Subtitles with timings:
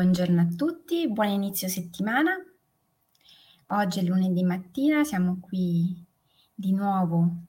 [0.00, 2.30] Buongiorno a tutti, buon inizio settimana.
[3.66, 6.02] Oggi è lunedì mattina, siamo qui
[6.54, 7.42] di nuovo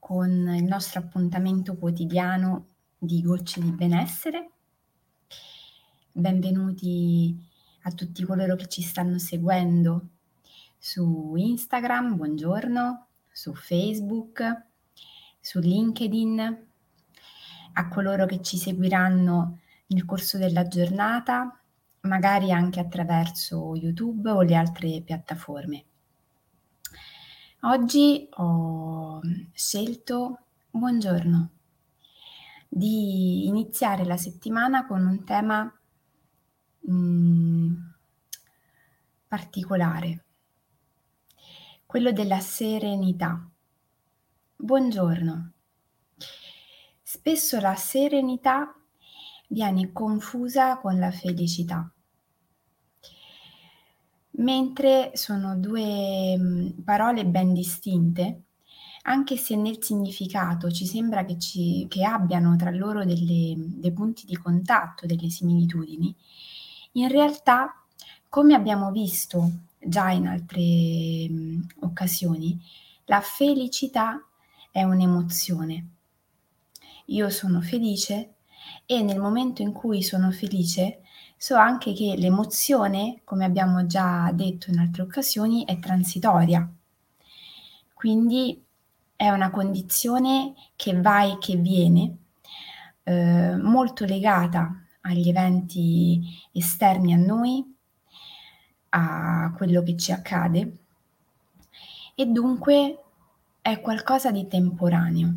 [0.00, 4.50] con il nostro appuntamento quotidiano di gocce di benessere.
[6.10, 7.40] Benvenuti
[7.82, 10.08] a tutti coloro che ci stanno seguendo
[10.76, 14.64] su Instagram, buongiorno, su Facebook,
[15.38, 16.66] su LinkedIn,
[17.74, 21.61] a coloro che ci seguiranno nel corso della giornata,
[22.02, 25.84] magari anche attraverso YouTube o le altre piattaforme.
[27.60, 29.20] Oggi ho
[29.52, 31.50] scelto, buongiorno,
[32.68, 35.80] di iniziare la settimana con un tema
[36.80, 37.74] mh, mm,
[39.28, 40.24] particolare,
[41.86, 43.48] quello della serenità.
[44.56, 45.52] Buongiorno.
[47.00, 48.81] Spesso la serenità
[49.52, 51.88] viene confusa con la felicità.
[54.34, 58.42] Mentre sono due mm, parole ben distinte,
[59.02, 64.24] anche se nel significato ci sembra che, ci, che abbiano tra loro delle, dei punti
[64.24, 66.14] di contatto, delle similitudini,
[66.92, 67.84] in realtà,
[68.28, 72.58] come abbiamo visto già in altre mh, mm, occasioni,
[73.06, 74.18] la felicità
[74.70, 75.86] è un'emozione.
[77.06, 78.31] Io sono felice
[78.92, 81.00] e nel momento in cui sono felice
[81.38, 86.70] so anche che l'emozione, come abbiamo già detto in altre occasioni, è transitoria.
[87.94, 88.62] Quindi
[89.16, 92.16] è una condizione che va e che viene,
[93.04, 96.20] eh, molto legata agli eventi
[96.52, 97.64] esterni a noi,
[98.90, 100.72] a quello che ci accade
[102.14, 102.98] e dunque
[103.62, 105.32] è qualcosa di temporaneo.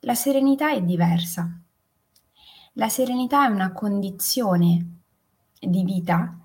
[0.00, 1.60] La serenità è diversa.
[2.74, 5.00] La serenità è una condizione
[5.58, 6.38] di vita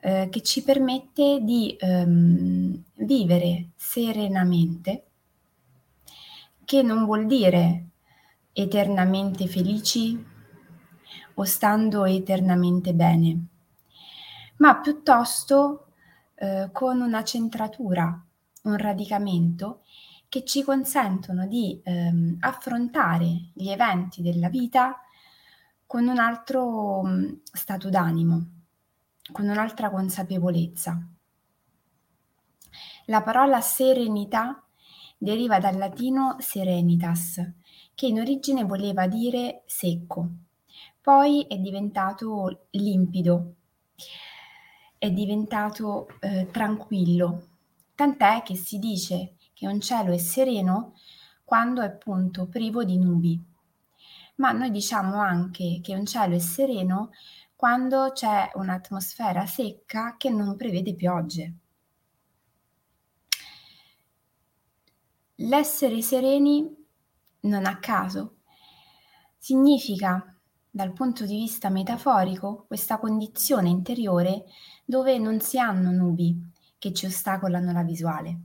[0.00, 5.04] eh, che ci permette di ehm, vivere serenamente,
[6.64, 7.86] che non vuol dire
[8.52, 10.22] eternamente felici
[11.34, 13.46] o stando eternamente bene,
[14.56, 15.86] ma piuttosto
[16.34, 18.24] eh, con una centratura,
[18.62, 19.82] un radicamento
[20.28, 24.98] che ci consentono di ehm, affrontare gli eventi della vita
[25.86, 28.46] con un altro mm, stato d'animo,
[29.32, 31.08] con un'altra consapevolezza.
[33.06, 34.62] La parola serenità
[35.16, 37.40] deriva dal latino serenitas,
[37.94, 40.28] che in origine voleva dire secco,
[41.00, 43.54] poi è diventato limpido,
[44.98, 47.48] è diventato eh, tranquillo,
[47.94, 50.94] tant'è che si dice che un cielo è sereno
[51.44, 53.53] quando è appunto privo di nubi
[54.36, 57.10] ma noi diciamo anche che un cielo è sereno
[57.54, 61.54] quando c'è un'atmosfera secca che non prevede piogge.
[65.36, 66.86] L'essere sereni,
[67.40, 68.36] non a caso,
[69.36, 70.34] significa
[70.70, 74.44] dal punto di vista metaforico questa condizione interiore
[74.84, 76.36] dove non si hanno nubi
[76.78, 78.40] che ci ostacolano la visuale.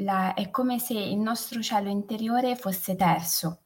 [0.00, 3.60] La, è come se il nostro cielo interiore fosse terso,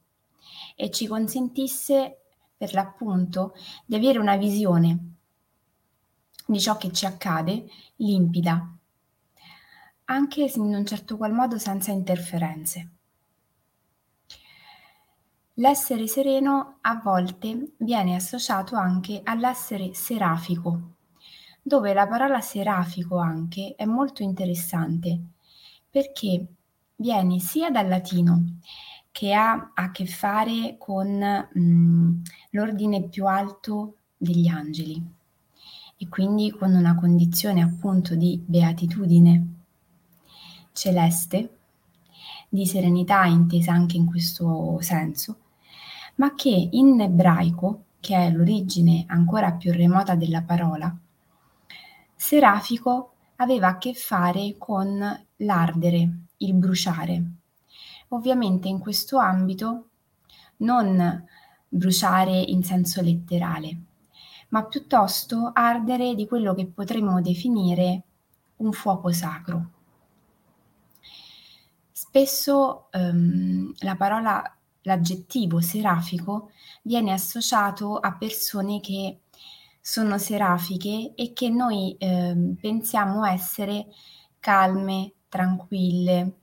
[0.75, 2.19] e ci consentisse
[2.57, 3.53] per l'appunto
[3.85, 5.15] di avere una visione
[6.45, 7.65] di ciò che ci accade
[7.97, 8.77] limpida,
[10.05, 12.89] anche in un certo qual modo senza interferenze.
[15.55, 20.95] L'essere sereno a volte viene associato anche all'essere serafico,
[21.61, 25.21] dove la parola serafico anche è molto interessante
[25.89, 26.45] perché
[26.95, 28.59] viene sia dal latino
[29.11, 35.03] che ha a che fare con mh, l'ordine più alto degli angeli.
[35.97, 39.47] E quindi con una condizione appunto di beatitudine
[40.71, 41.57] celeste,
[42.49, 45.37] di serenità intesa anche in questo senso,
[46.15, 50.95] ma che in ebraico, che è l'origine ancora più remota della parola,
[52.15, 54.99] serafico aveva a che fare con
[55.37, 57.23] l'ardere, il bruciare,
[58.13, 59.89] Ovviamente in questo ambito
[60.57, 61.25] non
[61.67, 63.81] bruciare in senso letterale,
[64.49, 68.03] ma piuttosto ardere di quello che potremmo definire
[68.57, 69.71] un fuoco sacro.
[71.91, 76.51] Spesso ehm, la parola, l'aggettivo serafico
[76.83, 79.21] viene associato a persone che
[79.79, 83.87] sono serafiche e che noi ehm, pensiamo essere
[84.39, 86.40] calme, tranquille,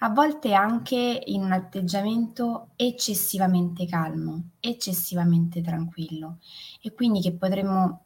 [0.00, 6.38] a volte anche in un atteggiamento eccessivamente calmo, eccessivamente tranquillo
[6.80, 8.04] e quindi che potremmo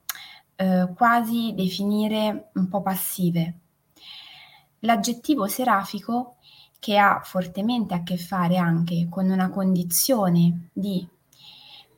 [0.57, 3.59] eh, quasi definire un po' passive.
[4.81, 6.37] L'aggettivo serafico,
[6.79, 11.07] che ha fortemente a che fare anche con una condizione di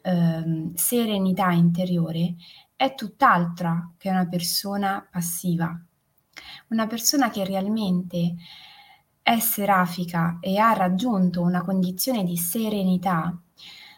[0.03, 2.37] eh, serenità interiore,
[2.75, 5.79] è tutt'altra che una persona passiva.
[6.69, 8.37] Una persona che realmente
[9.29, 13.39] è serafica e ha raggiunto una condizione di serenità,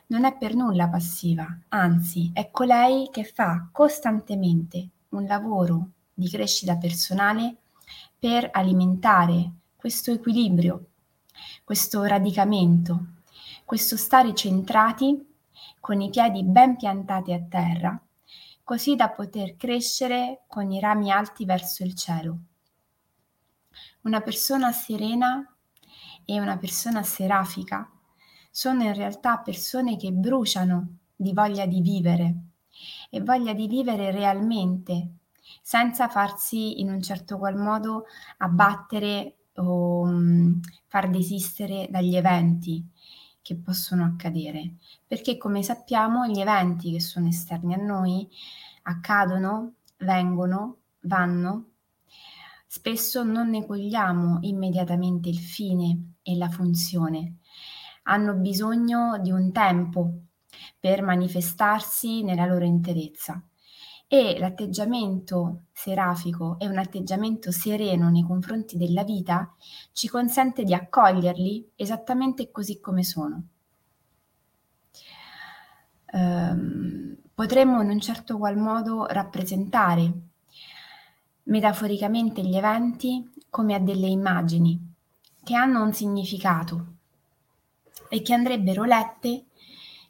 [0.09, 6.77] non è per nulla passiva, anzi è colei che fa costantemente un lavoro di crescita
[6.79, 7.59] personale
[8.19, 10.87] per alimentare questo equilibrio,
[11.63, 13.05] questo radicamento,
[13.65, 15.17] questo stare centrati
[15.79, 17.97] con i piedi ben piantati a terra,
[18.65, 22.39] così da poter crescere con i rami alti verso il cielo.
[24.03, 25.47] Una persona serena
[26.25, 27.91] e una persona serafica.
[28.51, 32.35] Sono in realtà persone che bruciano di voglia di vivere
[33.11, 35.17] e voglia di vivere realmente,
[35.61, 38.07] senza farsi in un certo qual modo
[38.39, 42.83] abbattere o um, far desistere dagli eventi
[43.43, 44.77] che possono accadere,
[45.07, 48.29] perché come sappiamo gli eventi che sono esterni a noi
[48.83, 51.70] accadono, vengono, vanno,
[52.73, 57.39] spesso non ne cogliamo immediatamente il fine e la funzione,
[58.05, 60.13] hanno bisogno di un tempo
[60.79, 63.43] per manifestarsi nella loro interezza.
[64.07, 69.53] E l'atteggiamento serafico e un atteggiamento sereno nei confronti della vita
[69.91, 73.47] ci consente di accoglierli esattamente così come sono.
[76.13, 80.30] Um, potremmo in un certo qual modo rappresentare
[81.51, 84.89] metaforicamente gli eventi come a delle immagini
[85.43, 86.87] che hanno un significato
[88.09, 89.47] e che andrebbero lette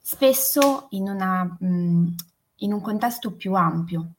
[0.01, 2.15] spesso in, una, mh,
[2.57, 4.13] in un contesto più ampio.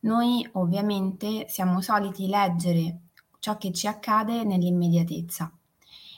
[0.00, 2.98] Noi ovviamente siamo soliti leggere
[3.38, 5.52] ciò che ci accade nell'immediatezza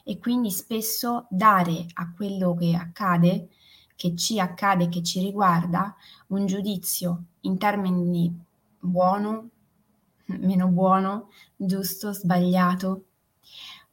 [0.04, 3.48] e quindi spesso dare a quello che accade,
[3.96, 5.94] che ci accade, che ci riguarda,
[6.28, 8.34] un giudizio in termini
[8.78, 9.48] buono,
[10.26, 13.04] meno buono, giusto, sbagliato,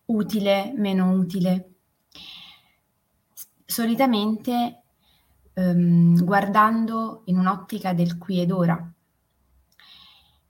[0.05, 1.73] utile, meno utile
[3.65, 4.81] solitamente
[5.53, 8.93] ehm, guardando in un'ottica del qui ed ora.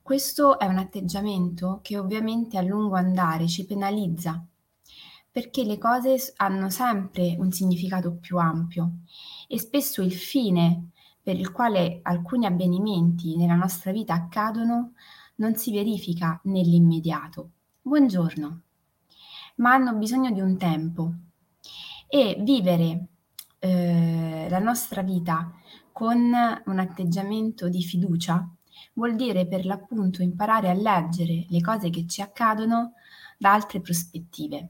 [0.02, 4.44] Questo è un atteggiamento che ovviamente a lungo andare ci penalizza,
[5.32, 9.02] perché le cose hanno sempre un significato più ampio
[9.48, 10.90] e spesso il fine
[11.22, 14.94] per il quale alcuni avvenimenti nella nostra vita accadono
[15.40, 17.50] non si verifica nell'immediato.
[17.82, 18.62] Buongiorno,
[19.56, 21.14] ma hanno bisogno di un tempo
[22.08, 23.06] e vivere
[23.60, 25.52] eh, la nostra vita
[25.92, 28.48] con un atteggiamento di fiducia
[28.94, 32.94] vuol dire per l'appunto imparare a leggere le cose che ci accadono
[33.38, 34.70] da altre prospettive.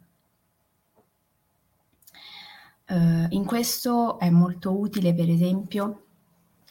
[2.90, 6.06] Uh, in questo è molto utile, per esempio,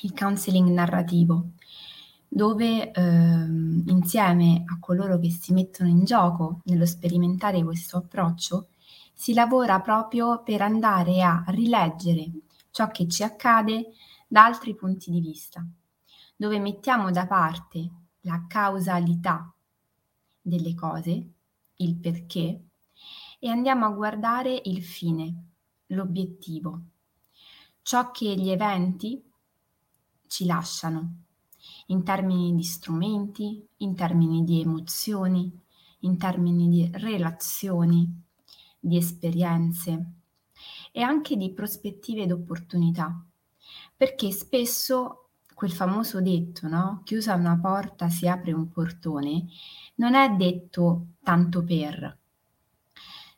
[0.01, 1.51] il counseling narrativo,
[2.29, 8.69] dove uh, insieme a coloro che si mettono in gioco nello sperimentare questo approccio,
[9.15, 12.31] si lavora proprio per andare a rileggere
[12.71, 13.93] ciò che ci accade
[14.29, 15.67] da altri punti di vista,
[16.37, 19.53] dove mettiamo da parte la causalità
[20.41, 21.29] delle cose,
[21.77, 22.63] il perché,
[23.41, 25.45] e andiamo a guardare il fine,
[25.87, 26.81] l'obiettivo,
[27.83, 29.21] ciò che gli eventi
[30.27, 31.23] ci lasciano
[31.87, 35.51] in termini di strumenti, in termini di emozioni,
[36.01, 38.09] in termini di relazioni,
[38.79, 40.13] di esperienze
[40.93, 43.25] e anche di prospettive ed opportunità,
[43.97, 47.03] perché spesso quel famoso detto, no?
[47.05, 49.47] Chiusa una porta si apre un portone,
[49.97, 52.17] non è detto tanto per.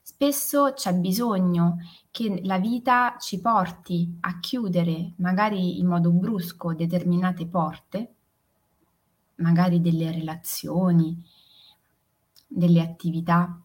[0.03, 1.79] Spesso c'è bisogno
[2.11, 8.17] che la vita ci porti a chiudere, magari in modo brusco, determinate porte,
[9.41, 11.23] magari delle relazioni,
[12.47, 13.61] delle attività,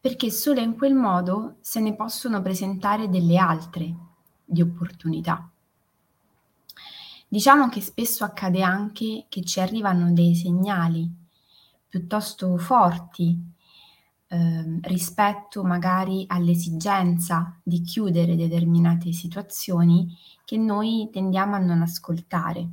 [0.00, 3.94] perché solo in quel modo se ne possono presentare delle altre
[4.44, 5.48] di opportunità.
[7.28, 11.08] Diciamo che spesso accade anche che ci arrivano dei segnali
[11.86, 13.38] piuttosto forti
[14.26, 22.68] eh, rispetto magari all'esigenza di chiudere determinate situazioni che noi tendiamo a non ascoltare.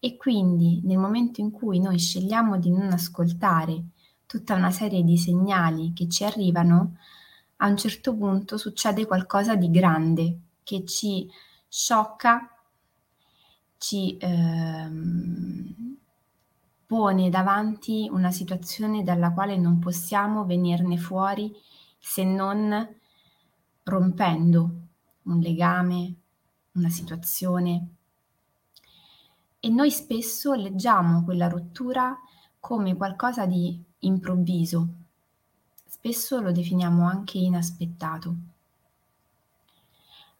[0.00, 3.82] E quindi nel momento in cui noi scegliamo di non ascoltare
[4.26, 6.96] tutta una serie di segnali che ci arrivano,
[7.56, 11.28] a un certo punto succede qualcosa di grande che ci
[11.68, 12.54] sciocca,
[13.78, 15.96] ci ehm,
[16.86, 21.52] pone davanti una situazione dalla quale non possiamo venirne fuori
[21.98, 22.96] se non
[23.84, 24.70] rompendo
[25.24, 26.14] un legame,
[26.72, 27.97] una situazione.
[29.60, 32.16] E noi spesso leggiamo quella rottura
[32.60, 34.88] come qualcosa di improvviso,
[35.84, 38.36] spesso lo definiamo anche inaspettato.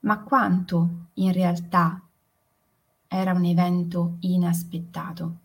[0.01, 2.01] Ma quanto in realtà
[3.09, 5.37] era un evento inaspettato?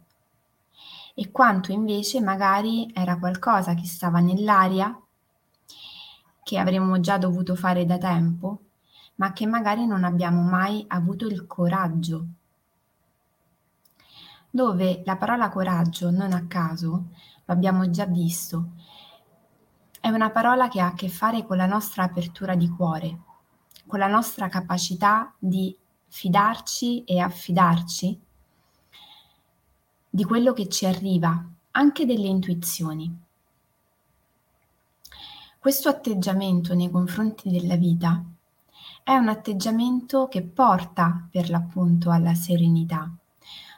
[1.15, 4.95] E quanto invece magari era qualcosa che stava nell'aria,
[6.43, 8.59] che avremmo già dovuto fare da tempo,
[9.15, 12.27] ma che magari non abbiamo mai avuto il coraggio.
[14.55, 16.89] Dove la parola coraggio, non a caso,
[17.43, 18.73] lo abbiamo già visto,
[19.99, 23.19] è una parola che ha a che fare con la nostra apertura di cuore,
[23.87, 25.75] con la nostra capacità di
[26.07, 28.21] fidarci e affidarci
[30.07, 33.11] di quello che ci arriva, anche delle intuizioni.
[35.57, 38.23] Questo atteggiamento nei confronti della vita
[39.03, 43.11] è un atteggiamento che porta per l'appunto alla serenità,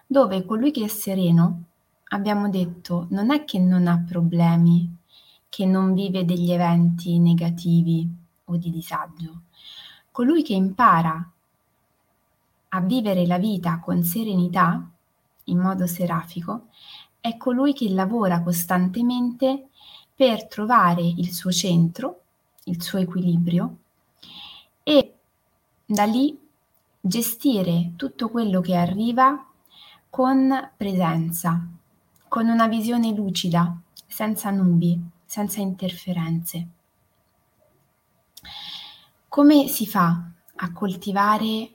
[0.06, 1.64] dove colui che è sereno,
[2.10, 4.94] abbiamo detto, non è che non ha problemi,
[5.50, 8.08] che non vive degli eventi negativi
[8.46, 9.42] o di disagio.
[10.12, 11.32] Colui che impara
[12.70, 14.90] a vivere la vita con serenità,
[15.46, 16.68] in modo serafico,
[17.20, 19.70] è colui che lavora costantemente
[20.14, 22.22] per trovare il suo centro,
[22.66, 23.78] il suo equilibrio
[24.84, 25.14] e
[25.86, 26.38] da lì
[27.00, 29.46] gestire tutto quello che arriva
[30.16, 31.68] con presenza,
[32.30, 36.68] con una visione lucida, senza nubi senza interferenze.
[39.28, 41.70] Come si fa a coltivare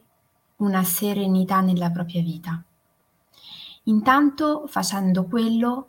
[0.57, 2.65] una serenità nella propria vita?
[3.83, 5.89] Intanto facendo quello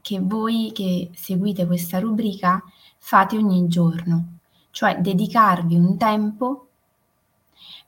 [0.00, 2.64] che voi che seguite questa rubrica
[2.96, 4.38] fate ogni giorno,
[4.70, 6.68] cioè dedicarvi un tempo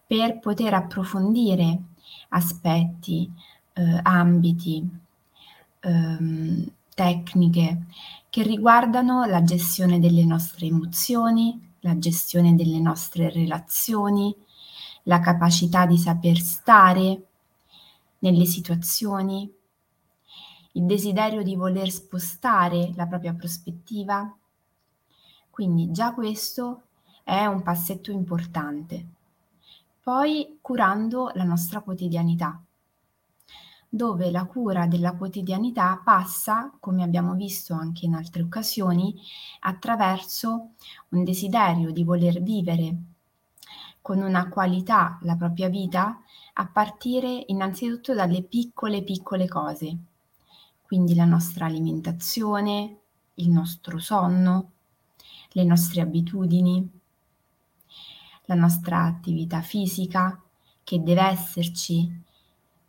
[0.07, 1.85] per poter approfondire
[2.29, 3.33] aspetti,
[3.79, 4.87] eh, ambiti,
[5.81, 7.85] ehm, tecniche
[8.29, 14.35] che riguardano la gestione delle nostre emozioni, la gestione delle nostre relazioni,
[15.05, 17.23] la capacità di saper stare
[18.19, 19.51] nelle situazioni,
[20.73, 24.37] il desiderio di voler spostare la propria prospettiva.
[25.51, 26.83] Quindi già questo
[27.23, 29.07] è un passetto importante.
[30.03, 32.61] Poi curando la nostra quotidianità,
[33.89, 39.15] dove la cura della quotidianità passa, come abbiamo visto anche in altre occasioni,
[39.61, 40.73] attraverso
[41.11, 42.97] un desiderio di voler vivere
[44.03, 46.23] con una qualità la propria vita
[46.55, 49.97] a partire innanzitutto dalle piccole piccole cose,
[50.83, 53.01] quindi la nostra alimentazione,
[53.35, 54.71] il nostro sonno,
[55.51, 56.91] le nostre abitudini,
[58.47, 60.41] la nostra attività fisica
[60.83, 62.23] che deve esserci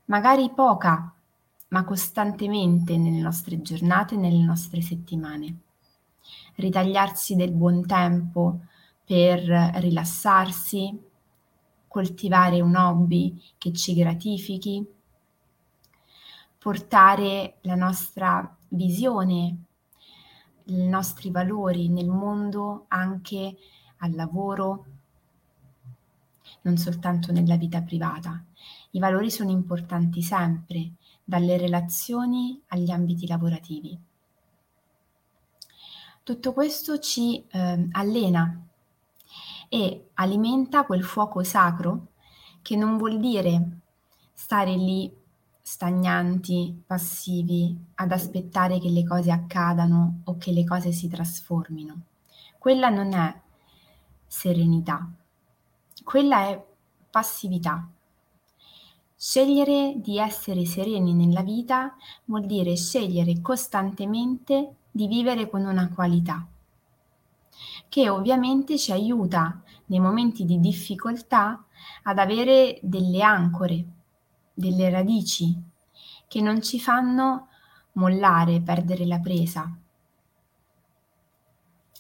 [0.10, 1.14] magari poca,
[1.70, 5.60] ma costantemente nelle nostre giornate, nelle nostre settimane.
[6.56, 8.60] Ritagliarsi del buon tempo
[9.06, 11.08] per rilassarsi,
[11.88, 14.86] coltivare un hobby che ci gratifichi,
[16.58, 19.58] portare la nostra visione,
[20.66, 23.56] i nostri valori nel mondo anche
[23.98, 24.86] al lavoro,
[26.62, 28.44] non soltanto nella vita privata.
[28.92, 33.98] I valori sono importanti sempre, dalle relazioni agli ambiti lavorativi.
[36.24, 38.68] Tutto questo ci eh, allena
[39.70, 42.08] e alimenta quel fuoco sacro
[42.62, 43.80] che non vuol dire
[44.34, 45.16] stare lì
[45.62, 52.02] stagnanti, passivi, ad aspettare che le cose accadano o che le cose si trasformino.
[52.58, 53.40] Quella non è
[54.26, 55.08] serenità,
[56.04, 56.66] quella è
[57.10, 57.88] passività.
[59.16, 66.48] Scegliere di essere sereni nella vita vuol dire scegliere costantemente di vivere con una qualità,
[67.90, 71.66] che ovviamente ci aiuta nei momenti di difficoltà
[72.04, 73.86] ad avere delle ancore,
[74.54, 75.62] delle radici
[76.28, 77.48] che non ci fanno
[77.94, 79.76] mollare, perdere la presa.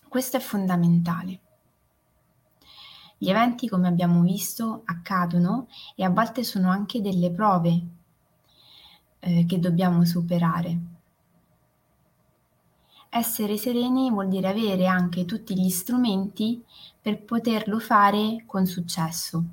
[0.07, 1.39] Questo è fondamentale.
[3.21, 7.81] Gli eventi, come abbiamo visto, accadono e a volte sono anche delle prove
[9.19, 10.79] eh, che dobbiamo superare.
[13.09, 16.63] Essere sereni vuol dire avere anche tutti gli strumenti
[17.01, 19.43] per poterlo fare con successo,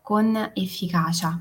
[0.00, 1.38] con efficacia.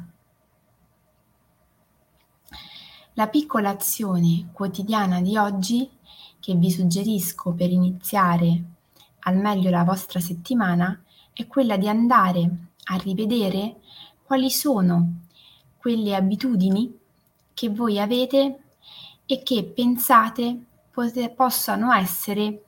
[3.13, 5.89] La piccola azione quotidiana di oggi
[6.41, 8.75] che vi suggerisco per iniziare
[9.27, 11.03] al meglio la vostra settimana
[11.33, 12.49] è quella di andare
[12.85, 13.75] a rivedere
[14.23, 15.25] quali sono
[15.77, 16.97] quelle abitudini
[17.53, 18.59] che voi avete
[19.25, 20.57] e che pensate
[20.89, 22.63] pote- possano essere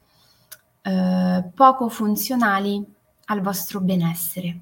[0.82, 2.86] eh, poco funzionali
[3.26, 4.60] al vostro benessere.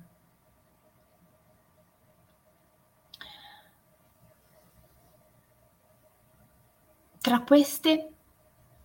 [7.19, 8.11] Tra queste,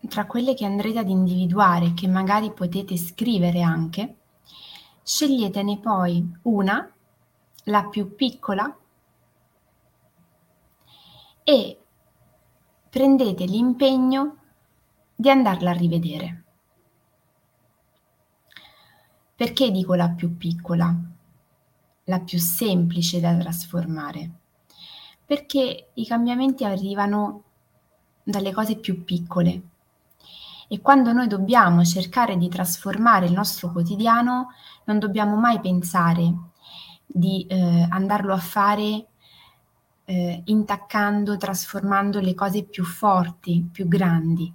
[0.08, 4.16] tra quelle che andrete ad individuare, che magari potete scrivere anche,
[5.02, 6.92] sceglietene poi una,
[7.64, 8.76] la più piccola,
[11.44, 11.78] e
[12.90, 14.36] prendete l'impegno
[15.14, 16.44] di andarla a rivedere.
[19.34, 20.94] Perché dico la più piccola?
[22.04, 24.30] La più semplice da trasformare?
[25.24, 27.44] Perché i cambiamenti arrivano
[28.24, 29.70] dalle cose più piccole
[30.72, 34.52] e quando noi dobbiamo cercare di trasformare il nostro quotidiano
[34.84, 36.32] non dobbiamo mai pensare
[37.04, 39.06] di eh, andarlo a fare
[40.06, 44.50] eh, intaccando, trasformando le cose più forti, più grandi.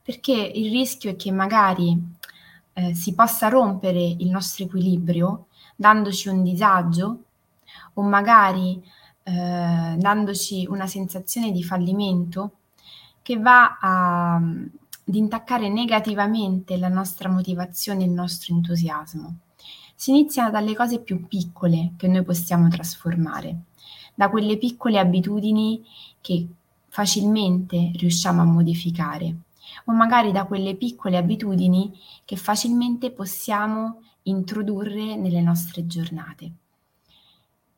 [0.00, 2.02] Perché il rischio è che magari
[2.72, 7.24] eh, si possa rompere il nostro equilibrio dandoci un disagio
[7.92, 8.82] o magari
[9.24, 12.52] eh, dandoci una sensazione di fallimento
[13.20, 14.40] che va a,
[15.06, 19.38] ad intaccare negativamente la nostra motivazione e il nostro entusiasmo.
[19.94, 23.64] Si inizia dalle cose più piccole che noi possiamo trasformare
[24.14, 25.82] da quelle piccole abitudini
[26.20, 26.46] che
[26.88, 29.36] facilmente riusciamo a modificare
[29.86, 31.92] o magari da quelle piccole abitudini
[32.24, 36.52] che facilmente possiamo introdurre nelle nostre giornate.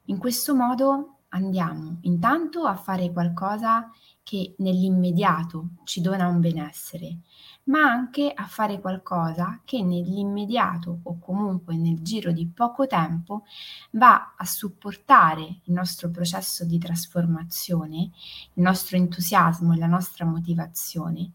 [0.07, 3.91] In questo modo andiamo intanto a fare qualcosa
[4.23, 7.19] che nell'immediato ci dona un benessere,
[7.65, 13.45] ma anche a fare qualcosa che nell'immediato o comunque nel giro di poco tempo
[13.93, 21.33] va a supportare il nostro processo di trasformazione, il nostro entusiasmo e la nostra motivazione,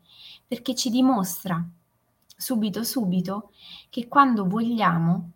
[0.48, 1.64] perché ci dimostra
[2.40, 3.52] subito subito
[3.90, 5.32] che quando vogliamo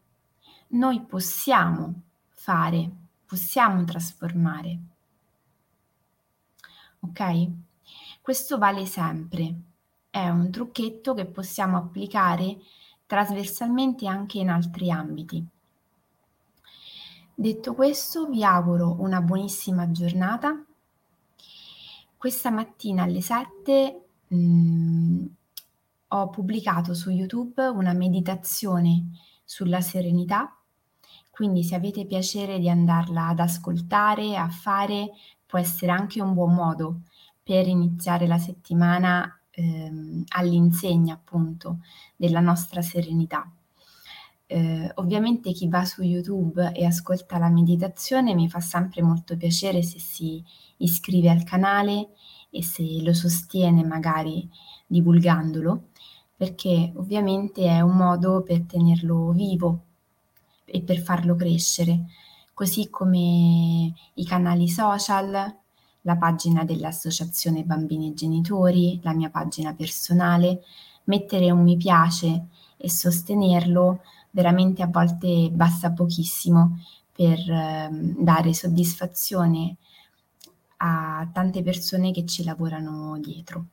[0.69, 1.93] noi possiamo
[2.30, 3.01] fare,
[3.32, 4.80] possiamo trasformare.
[7.00, 7.50] Ok?
[8.20, 9.56] Questo vale sempre
[10.10, 12.58] è un trucchetto che possiamo applicare
[13.06, 15.48] trasversalmente anche in altri ambiti.
[17.34, 20.62] Detto questo, vi auguro una buonissima giornata.
[22.17, 25.26] Questa mattina alle 7 mh, mm,
[26.10, 29.06] ho pubblicato su YouTube una meditazione
[29.46, 30.54] sulla serenità,
[31.32, 35.12] quindi se avete piacere di andarla ad ascoltare, a fare,
[35.46, 37.02] può essere anche un buon modo
[37.41, 41.80] per iniziare la settimana ehm, all'insegna appunto
[42.15, 43.50] della nostra serenità.
[44.46, 49.82] Eh, ovviamente chi va su YouTube e ascolta la meditazione mi fa sempre molto piacere
[49.82, 50.44] se si
[50.78, 52.10] iscrive al canale
[52.50, 54.48] e se lo sostiene magari
[54.86, 55.88] divulgandolo,
[56.36, 59.86] perché ovviamente è un modo per tenerlo vivo
[60.72, 62.06] e per farlo crescere,
[62.54, 65.56] così come i canali social,
[66.02, 70.64] la pagina dell'Associazione Bambini e Genitori, la mia pagina personale,
[71.06, 72.46] mettere un mi piace
[72.78, 76.80] e sostenerlo veramente a volte basta pochissimo
[77.14, 79.76] per eh, dare soddisfazione
[80.78, 83.66] a tante persone che ci lavorano dietro.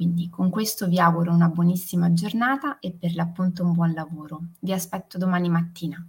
[0.00, 4.44] Quindi con questo vi auguro una buonissima giornata e per l'appunto un buon lavoro.
[4.60, 6.02] Vi aspetto domani mattina.